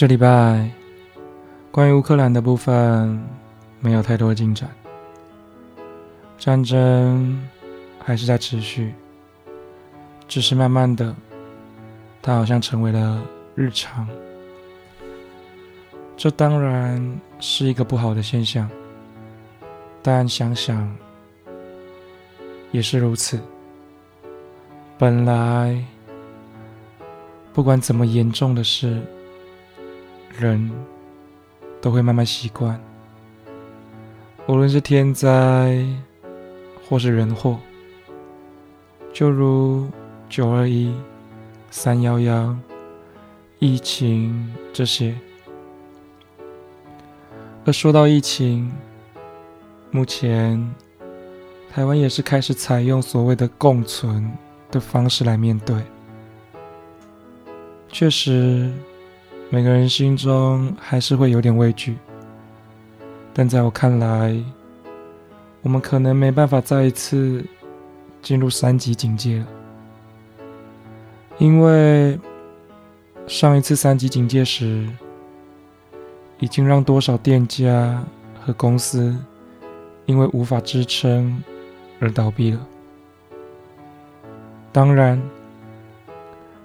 [0.00, 0.66] 这礼拜
[1.70, 3.22] 关于乌克兰的部分
[3.80, 4.66] 没有太多进展，
[6.38, 7.38] 战争
[8.02, 8.94] 还是在持续，
[10.26, 11.14] 只是慢慢的，
[12.22, 13.22] 它好像成为了
[13.54, 14.08] 日常。
[16.16, 18.66] 这当然是一个不好的现象，
[20.02, 20.96] 但想想
[22.72, 23.38] 也是如此。
[24.96, 25.78] 本来
[27.52, 28.98] 不管怎么严重的事。
[30.40, 30.70] 人
[31.82, 32.80] 都会慢慢习惯，
[34.46, 35.84] 无论是天灾
[36.88, 37.58] 或是人祸，
[39.12, 39.86] 就如
[40.30, 40.94] 九二一、
[41.70, 42.56] 三幺幺、
[43.58, 45.14] 疫情这些。
[47.66, 48.72] 而说到疫情，
[49.90, 50.74] 目前
[51.70, 54.32] 台湾也是开始采用所谓的共存
[54.70, 55.76] 的方式来面对，
[57.88, 58.72] 确实。
[59.52, 61.96] 每个人心中还是会有点畏惧，
[63.34, 64.40] 但在我看来，
[65.60, 67.44] 我们可能没办法再一次
[68.22, 69.46] 进入三级警戒了，
[71.38, 72.16] 因为
[73.26, 74.88] 上一次三级警戒时，
[76.38, 78.00] 已经让多少店家
[78.40, 79.16] 和公司
[80.06, 81.42] 因为无法支撑
[81.98, 82.66] 而倒闭了。
[84.70, 85.20] 当然，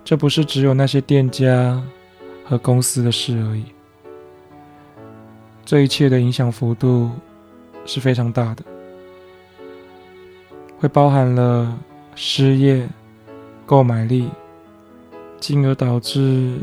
[0.04, 1.82] 这不是只有那些店家。
[2.48, 3.66] 和公司的事而已，
[5.66, 7.10] 这一切的影响幅度
[7.88, 8.64] 是非常大的，
[10.78, 11.76] 会包含了
[12.14, 12.88] 失业、
[13.66, 14.30] 购买力，
[15.40, 16.60] 进而导致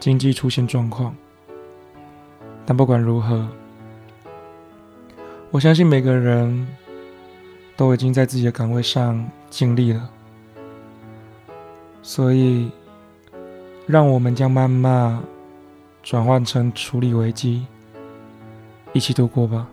[0.00, 1.14] 经济出现状况。
[2.64, 3.46] 但不管如何，
[5.50, 6.66] 我相信每个人
[7.76, 10.08] 都已经在自己的岗位上尽力了，
[12.02, 12.70] 所以。
[13.92, 15.22] 让我们将谩骂
[16.02, 17.66] 转换成处理危机，
[18.94, 19.68] 一起度过吧。